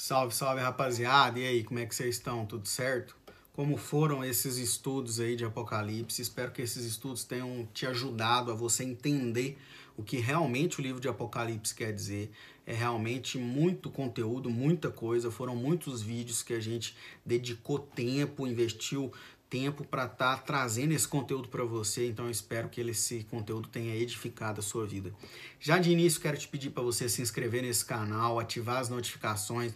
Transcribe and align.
Salve, 0.00 0.34
salve 0.34 0.62
rapaziada! 0.62 1.38
E 1.38 1.46
aí, 1.46 1.62
como 1.62 1.78
é 1.78 1.84
que 1.84 1.94
vocês 1.94 2.14
estão? 2.14 2.46
Tudo 2.46 2.66
certo? 2.66 3.14
Como 3.52 3.76
foram 3.76 4.24
esses 4.24 4.56
estudos 4.56 5.18
aí 5.18 5.34
de 5.34 5.44
Apocalipse? 5.44 6.22
Espero 6.22 6.52
que 6.52 6.62
esses 6.62 6.84
estudos 6.84 7.24
tenham 7.24 7.68
te 7.74 7.84
ajudado 7.84 8.52
a 8.52 8.54
você 8.54 8.84
entender 8.84 9.58
o 9.96 10.02
que 10.02 10.18
realmente 10.18 10.78
o 10.78 10.82
livro 10.82 11.00
de 11.00 11.08
Apocalipse 11.08 11.74
quer 11.74 11.92
dizer. 11.92 12.30
É 12.64 12.72
realmente 12.72 13.38
muito 13.38 13.90
conteúdo, 13.90 14.48
muita 14.48 14.90
coisa. 14.90 15.30
Foram 15.30 15.56
muitos 15.56 16.00
vídeos 16.00 16.42
que 16.42 16.54
a 16.54 16.60
gente 16.60 16.96
dedicou 17.26 17.80
tempo, 17.80 18.46
investiu 18.46 19.12
tempo 19.50 19.84
para 19.84 20.04
estar 20.04 20.36
tá 20.36 20.42
trazendo 20.42 20.92
esse 20.92 21.08
conteúdo 21.08 21.48
para 21.48 21.64
você, 21.64 22.06
então 22.06 22.26
eu 22.26 22.30
espero 22.30 22.68
que 22.68 22.80
esse 22.80 23.24
conteúdo 23.24 23.68
tenha 23.68 23.96
edificado 23.96 24.60
a 24.60 24.62
sua 24.62 24.86
vida. 24.86 25.12
Já 25.58 25.76
de 25.76 25.90
início, 25.90 26.20
quero 26.20 26.38
te 26.38 26.46
pedir 26.46 26.70
para 26.70 26.84
você 26.84 27.08
se 27.08 27.20
inscrever 27.20 27.62
nesse 27.62 27.84
canal, 27.84 28.38
ativar 28.38 28.78
as 28.78 28.88
notificações, 28.88 29.74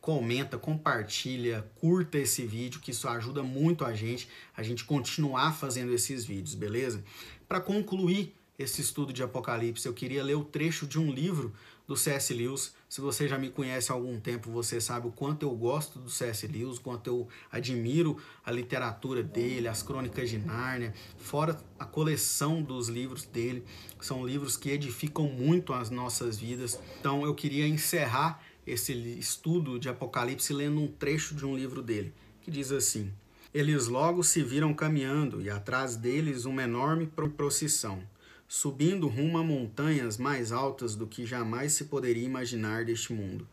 comenta, 0.00 0.58
compartilha, 0.58 1.70
curta 1.76 2.18
esse 2.18 2.46
vídeo, 2.46 2.80
que 2.80 2.90
isso 2.90 3.06
ajuda 3.08 3.42
muito 3.42 3.84
a 3.84 3.94
gente, 3.94 4.28
a 4.56 4.62
gente 4.62 4.84
continuar 4.84 5.52
fazendo 5.52 5.92
esses 5.92 6.24
vídeos, 6.24 6.54
beleza? 6.54 7.04
Para 7.46 7.60
concluir 7.60 8.34
esse 8.58 8.80
estudo 8.80 9.12
de 9.12 9.22
Apocalipse, 9.22 9.86
eu 9.86 9.94
queria 9.94 10.22
ler 10.22 10.36
o 10.36 10.44
trecho 10.44 10.86
de 10.86 10.98
um 10.98 11.10
livro 11.10 11.52
do 11.86 11.96
C.S. 11.96 12.32
Lewis. 12.32 12.72
Se 12.88 13.00
você 13.00 13.26
já 13.26 13.36
me 13.36 13.50
conhece 13.50 13.90
há 13.90 13.94
algum 13.94 14.20
tempo, 14.20 14.48
você 14.50 14.80
sabe 14.80 15.08
o 15.08 15.10
quanto 15.10 15.42
eu 15.42 15.50
gosto 15.50 15.98
do 15.98 16.08
C.S. 16.08 16.46
Lewis, 16.46 16.78
o 16.78 16.80
quanto 16.80 17.08
eu 17.08 17.28
admiro 17.50 18.16
a 18.44 18.52
literatura 18.52 19.24
dele, 19.24 19.66
as 19.66 19.82
crônicas 19.82 20.30
de 20.30 20.38
Nárnia, 20.38 20.94
fora 21.18 21.58
a 21.78 21.84
coleção 21.84 22.62
dos 22.62 22.88
livros 22.88 23.24
dele. 23.24 23.64
São 24.00 24.24
livros 24.24 24.56
que 24.56 24.70
edificam 24.70 25.24
muito 25.24 25.72
as 25.72 25.90
nossas 25.90 26.38
vidas. 26.38 26.78
Então 27.00 27.24
eu 27.24 27.34
queria 27.34 27.66
encerrar 27.66 28.40
esse 28.66 28.92
estudo 29.18 29.78
de 29.78 29.88
Apocalipse 29.88 30.52
lendo 30.52 30.80
um 30.80 30.88
trecho 30.88 31.34
de 31.34 31.44
um 31.44 31.56
livro 31.56 31.82
dele, 31.82 32.12
que 32.42 32.50
diz 32.50 32.70
assim: 32.72 33.12
Eles 33.52 33.86
logo 33.86 34.22
se 34.22 34.42
viram 34.42 34.74
caminhando, 34.74 35.40
e 35.40 35.50
atrás 35.50 35.96
deles 35.96 36.44
uma 36.44 36.62
enorme 36.62 37.06
procissão 37.36 38.02
subindo 38.50 39.06
rumo 39.06 39.38
a 39.38 39.44
montanhas 39.44 40.18
mais 40.18 40.50
altas 40.50 40.96
do 40.96 41.06
que 41.06 41.24
jamais 41.24 41.72
se 41.72 41.84
poderia 41.84 42.24
imaginar 42.24 42.84
deste 42.84 43.12
mundo. 43.12 43.46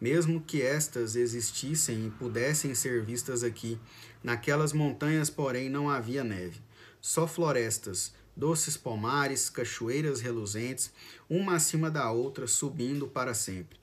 Mesmo 0.00 0.40
que 0.40 0.62
estas 0.62 1.16
existissem 1.16 2.06
e 2.06 2.10
pudessem 2.10 2.72
ser 2.72 3.04
vistas 3.04 3.42
aqui, 3.42 3.76
naquelas 4.22 4.72
montanhas, 4.72 5.28
porém, 5.28 5.68
não 5.68 5.90
havia 5.90 6.22
neve. 6.22 6.60
Só 7.00 7.26
florestas, 7.26 8.14
doces 8.36 8.76
pomares, 8.76 9.50
cachoeiras 9.50 10.20
reluzentes, 10.20 10.92
uma 11.28 11.56
acima 11.56 11.90
da 11.90 12.12
outra, 12.12 12.46
subindo 12.46 13.08
para 13.08 13.34
sempre. 13.34 13.76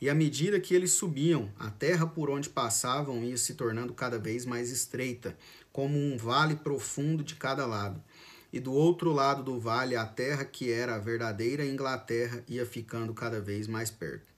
E 0.00 0.10
à 0.10 0.14
medida 0.14 0.60
que 0.60 0.74
eles 0.74 0.92
subiam, 0.92 1.50
a 1.58 1.70
terra 1.70 2.06
por 2.06 2.28
onde 2.30 2.48
passavam 2.50 3.24
ia 3.24 3.36
se 3.36 3.54
tornando 3.54 3.94
cada 3.94 4.18
vez 4.18 4.44
mais 4.44 4.70
estreita, 4.70 5.36
como 5.72 5.98
um 5.98 6.16
vale 6.16 6.56
profundo 6.56 7.24
de 7.24 7.34
cada 7.34 7.66
lado 7.66 8.02
e 8.52 8.60
do 8.60 8.72
outro 8.72 9.12
lado 9.12 9.42
do 9.42 9.60
vale 9.60 9.96
a 9.96 10.06
terra 10.06 10.44
que 10.44 10.70
era 10.70 10.94
a 10.94 10.98
verdadeira 10.98 11.66
Inglaterra 11.66 12.42
ia 12.48 12.64
ficando 12.64 13.12
cada 13.12 13.40
vez 13.40 13.66
mais 13.66 13.90
perto. 13.90 14.34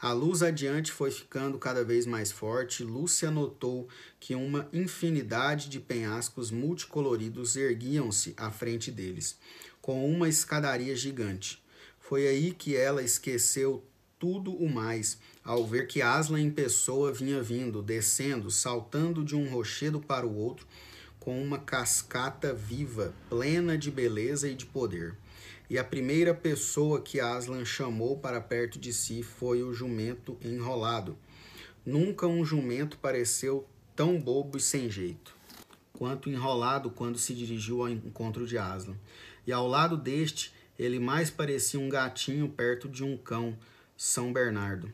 A 0.00 0.12
luz 0.12 0.42
adiante 0.42 0.90
foi 0.90 1.10
ficando 1.10 1.56
cada 1.56 1.84
vez 1.84 2.04
mais 2.04 2.32
forte. 2.32 2.82
Lúcia 2.82 3.30
notou 3.30 3.88
que 4.18 4.34
uma 4.34 4.68
infinidade 4.72 5.68
de 5.68 5.78
penhascos 5.78 6.50
multicoloridos 6.50 7.56
erguiam-se 7.56 8.34
à 8.36 8.50
frente 8.50 8.90
deles, 8.90 9.38
com 9.80 10.04
uma 10.10 10.28
escadaria 10.28 10.94
gigante. 10.96 11.62
Foi 11.98 12.26
aí 12.26 12.52
que 12.52 12.76
ela 12.76 13.02
esqueceu 13.02 13.82
tudo 14.24 14.54
o 14.54 14.66
mais, 14.66 15.18
ao 15.44 15.66
ver 15.66 15.86
que 15.86 16.00
Aslan 16.00 16.40
em 16.40 16.50
pessoa 16.50 17.12
vinha 17.12 17.42
vindo, 17.42 17.82
descendo, 17.82 18.50
saltando 18.50 19.22
de 19.22 19.36
um 19.36 19.50
rochedo 19.50 20.00
para 20.00 20.26
o 20.26 20.34
outro, 20.34 20.66
com 21.20 21.42
uma 21.42 21.58
cascata 21.58 22.54
viva, 22.54 23.12
plena 23.28 23.76
de 23.76 23.90
beleza 23.90 24.48
e 24.48 24.54
de 24.54 24.64
poder. 24.64 25.14
E 25.68 25.76
a 25.76 25.84
primeira 25.84 26.32
pessoa 26.32 27.02
que 27.02 27.20
Aslan 27.20 27.66
chamou 27.66 28.16
para 28.16 28.40
perto 28.40 28.78
de 28.78 28.94
si 28.94 29.22
foi 29.22 29.62
o 29.62 29.74
jumento 29.74 30.38
enrolado. 30.42 31.18
Nunca 31.84 32.26
um 32.26 32.46
jumento 32.46 32.96
pareceu 32.96 33.66
tão 33.94 34.18
bobo 34.18 34.56
e 34.56 34.60
sem 34.62 34.88
jeito 34.88 35.36
quanto 35.92 36.30
enrolado 36.30 36.90
quando 36.90 37.18
se 37.18 37.34
dirigiu 37.34 37.82
ao 37.82 37.90
encontro 37.90 38.46
de 38.46 38.56
Aslan. 38.56 38.96
E 39.46 39.52
ao 39.52 39.68
lado 39.68 39.98
deste, 39.98 40.50
ele 40.78 40.98
mais 40.98 41.28
parecia 41.28 41.78
um 41.78 41.90
gatinho 41.90 42.48
perto 42.48 42.88
de 42.88 43.04
um 43.04 43.16
cão, 43.16 43.56
São 44.06 44.34
Bernardo. 44.34 44.92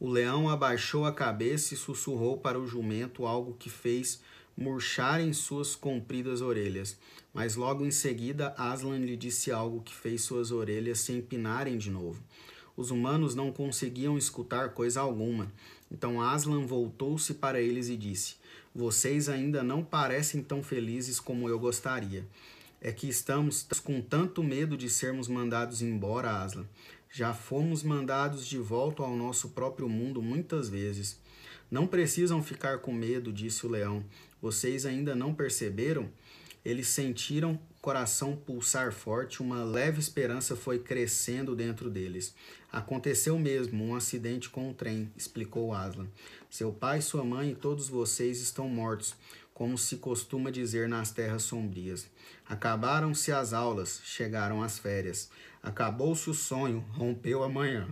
O 0.00 0.08
leão 0.08 0.48
abaixou 0.48 1.04
a 1.04 1.12
cabeça 1.12 1.74
e 1.74 1.76
sussurrou 1.76 2.36
para 2.38 2.58
o 2.58 2.66
jumento 2.66 3.24
algo 3.24 3.54
que 3.56 3.70
fez 3.70 4.20
murcharem 4.56 5.32
suas 5.32 5.76
compridas 5.76 6.40
orelhas. 6.40 6.98
Mas 7.32 7.54
logo 7.54 7.86
em 7.86 7.92
seguida, 7.92 8.52
Aslan 8.58 8.98
lhe 8.98 9.16
disse 9.16 9.52
algo 9.52 9.80
que 9.80 9.94
fez 9.94 10.22
suas 10.22 10.50
orelhas 10.50 10.98
se 10.98 11.12
empinarem 11.12 11.78
de 11.78 11.88
novo. 11.88 12.20
Os 12.76 12.90
humanos 12.90 13.36
não 13.36 13.52
conseguiam 13.52 14.18
escutar 14.18 14.70
coisa 14.70 15.00
alguma. 15.00 15.46
Então 15.88 16.20
Aslan 16.20 16.66
voltou-se 16.66 17.34
para 17.34 17.60
eles 17.60 17.88
e 17.88 17.96
disse: 17.96 18.34
Vocês 18.74 19.28
ainda 19.28 19.62
não 19.62 19.84
parecem 19.84 20.42
tão 20.42 20.64
felizes 20.64 21.20
como 21.20 21.48
eu 21.48 21.60
gostaria. 21.60 22.26
É 22.80 22.90
que 22.90 23.08
estamos 23.08 23.64
com 23.84 24.00
tanto 24.00 24.42
medo 24.42 24.76
de 24.76 24.90
sermos 24.90 25.28
mandados 25.28 25.80
embora, 25.80 26.42
Aslan. 26.42 26.66
Já 27.14 27.34
fomos 27.34 27.82
mandados 27.82 28.46
de 28.46 28.56
volta 28.56 29.02
ao 29.02 29.14
nosso 29.14 29.50
próprio 29.50 29.86
mundo 29.86 30.22
muitas 30.22 30.70
vezes. 30.70 31.20
Não 31.70 31.86
precisam 31.86 32.42
ficar 32.42 32.78
com 32.78 32.90
medo, 32.90 33.30
disse 33.30 33.66
o 33.66 33.68
leão. 33.68 34.02
Vocês 34.40 34.86
ainda 34.86 35.14
não 35.14 35.34
perceberam? 35.34 36.08
Eles 36.64 36.88
sentiram 36.88 37.52
o 37.52 37.58
coração 37.82 38.34
pulsar 38.34 38.92
forte, 38.92 39.42
uma 39.42 39.62
leve 39.62 40.00
esperança 40.00 40.56
foi 40.56 40.78
crescendo 40.78 41.54
dentro 41.54 41.90
deles. 41.90 42.34
Aconteceu 42.72 43.38
mesmo 43.38 43.84
um 43.84 43.94
acidente 43.94 44.48
com 44.48 44.70
o 44.70 44.74
trem, 44.74 45.12
explicou 45.14 45.74
Aslan. 45.74 46.06
Seu 46.48 46.72
pai, 46.72 47.02
sua 47.02 47.22
mãe 47.22 47.50
e 47.50 47.54
todos 47.54 47.88
vocês 47.88 48.40
estão 48.40 48.70
mortos, 48.70 49.14
como 49.54 49.76
se 49.76 49.98
costuma 49.98 50.50
dizer 50.50 50.88
nas 50.88 51.10
terras 51.10 51.42
sombrias. 51.42 52.10
Acabaram-se 52.48 53.32
as 53.32 53.52
aulas, 53.52 54.00
chegaram 54.04 54.62
as 54.62 54.78
férias. 54.78 55.30
Acabou-se 55.62 56.28
o 56.28 56.34
sonho, 56.34 56.80
rompeu 56.92 57.42
a 57.42 57.48
manhã. 57.48 57.88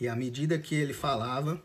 E 0.00 0.06
à 0.06 0.14
medida 0.14 0.58
que 0.58 0.76
ele 0.76 0.94
falava, 0.94 1.60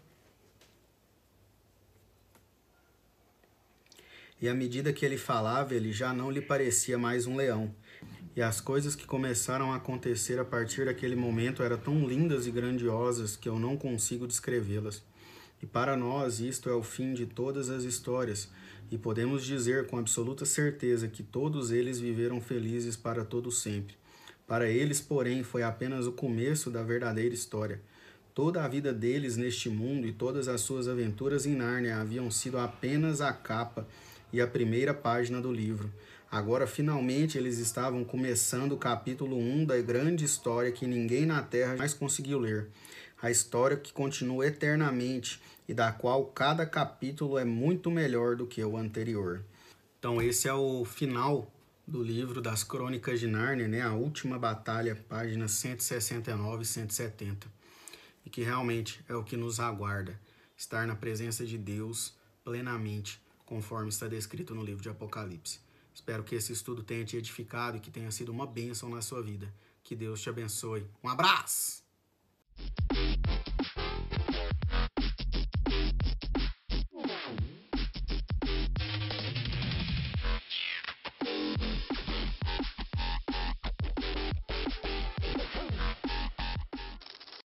e 4.43 4.49
à 4.49 4.53
medida 4.53 4.91
que 4.91 5.05
ele 5.05 5.17
falava, 5.17 5.73
ele 5.73 5.93
já 5.93 6.13
não 6.13 6.29
lhe 6.29 6.41
parecia 6.41 6.97
mais 6.97 7.25
um 7.25 7.37
leão. 7.37 7.73
E 8.35 8.41
as 8.41 8.59
coisas 8.59 8.93
que 8.93 9.05
começaram 9.05 9.71
a 9.71 9.77
acontecer 9.77 10.37
a 10.37 10.43
partir 10.43 10.83
daquele 10.83 11.15
momento 11.15 11.63
eram 11.63 11.77
tão 11.77 12.05
lindas 12.05 12.45
e 12.45 12.51
grandiosas 12.51 13.37
que 13.37 13.47
eu 13.47 13.57
não 13.57 13.77
consigo 13.77 14.27
descrevê-las. 14.27 15.01
E 15.61 15.65
para 15.65 15.95
nós, 15.95 16.41
isto 16.41 16.69
é 16.69 16.73
o 16.73 16.83
fim 16.83 17.13
de 17.13 17.25
todas 17.25 17.69
as 17.69 17.85
histórias, 17.85 18.49
e 18.91 18.97
podemos 18.97 19.45
dizer 19.45 19.87
com 19.87 19.97
absoluta 19.97 20.43
certeza 20.43 21.07
que 21.07 21.23
todos 21.23 21.71
eles 21.71 21.97
viveram 21.97 22.41
felizes 22.41 22.97
para 22.97 23.23
todo 23.23 23.49
sempre. 23.49 23.95
Para 24.45 24.69
eles, 24.69 24.99
porém, 24.99 25.41
foi 25.41 25.63
apenas 25.63 26.05
o 26.05 26.11
começo 26.11 26.69
da 26.69 26.83
verdadeira 26.83 27.33
história. 27.33 27.79
Toda 28.33 28.61
a 28.61 28.67
vida 28.67 28.91
deles 28.91 29.37
neste 29.37 29.69
mundo 29.69 30.05
e 30.05 30.11
todas 30.11 30.49
as 30.49 30.59
suas 30.59 30.89
aventuras 30.89 31.45
em 31.45 31.55
Nárnia 31.55 32.01
haviam 32.01 32.29
sido 32.29 32.57
apenas 32.57 33.21
a 33.21 33.31
capa 33.31 33.87
e 34.33 34.41
a 34.41 34.47
primeira 34.47 34.93
página 34.93 35.39
do 35.39 35.53
livro. 35.53 35.89
Agora, 36.29 36.67
finalmente, 36.67 37.37
eles 37.37 37.59
estavam 37.59 38.03
começando 38.03 38.71
o 38.73 38.77
capítulo 38.77 39.37
1 39.37 39.65
da 39.65 39.79
grande 39.79 40.25
história 40.25 40.71
que 40.71 40.85
ninguém 40.85 41.25
na 41.25 41.41
Terra 41.41 41.77
mais 41.77 41.93
conseguiu 41.93 42.39
ler. 42.39 42.67
A 43.21 43.31
história 43.31 43.77
que 43.77 43.93
continua 43.93 44.47
eternamente 44.47 45.39
e 45.69 45.73
da 45.73 45.91
qual 45.91 46.25
cada 46.25 46.65
capítulo 46.65 47.37
é 47.37 47.45
muito 47.45 47.89
melhor 47.89 48.35
do 48.35 48.45
que 48.45 48.61
o 48.61 48.75
anterior. 48.75 49.41
Então, 49.99 50.21
esse 50.21 50.49
é 50.49 50.53
o 50.53 50.83
final 50.83 51.49
do 51.87 52.03
livro 52.03 52.41
das 52.41 52.63
Crônicas 52.63 53.19
de 53.19 53.27
Nárnia, 53.27 53.67
né? 53.67 53.81
A 53.81 53.93
última 53.93 54.37
batalha, 54.39 54.97
páginas 55.07 55.51
169 55.51 56.63
e 56.63 56.65
170 56.65 57.63
e 58.25 58.29
que 58.29 58.41
realmente 58.41 59.03
é 59.07 59.15
o 59.15 59.23
que 59.23 59.35
nos 59.35 59.59
aguarda, 59.59 60.19
estar 60.55 60.87
na 60.87 60.95
presença 60.95 61.45
de 61.45 61.57
Deus 61.57 62.13
plenamente, 62.43 63.21
conforme 63.45 63.89
está 63.89 64.07
descrito 64.07 64.55
no 64.55 64.63
livro 64.63 64.81
de 64.81 64.89
Apocalipse. 64.89 65.59
Espero 65.93 66.23
que 66.23 66.35
esse 66.35 66.51
estudo 66.51 66.83
tenha 66.83 67.05
te 67.05 67.17
edificado 67.17 67.77
e 67.77 67.79
que 67.79 67.91
tenha 67.91 68.11
sido 68.11 68.31
uma 68.31 68.47
bênção 68.47 68.89
na 68.89 69.01
sua 69.01 69.21
vida. 69.21 69.53
Que 69.83 69.95
Deus 69.95 70.21
te 70.21 70.29
abençoe. 70.29 70.87
Um 71.03 71.09
abraço! 71.09 71.92